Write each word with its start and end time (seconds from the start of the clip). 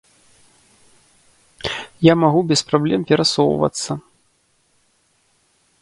Я 2.11 2.17
магу 2.23 2.41
без 2.53 2.61
праблем 2.71 3.01
перасоўвацца. 3.13 3.91